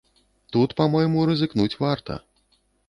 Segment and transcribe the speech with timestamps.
[0.55, 2.21] Тут, па-мойму, рызыкнуць варта.